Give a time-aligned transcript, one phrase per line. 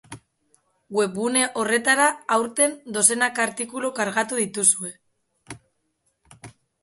[0.99, 2.07] Webgune horretara,
[2.37, 4.93] aurten, dozenaka artikulu kargatu dituzue.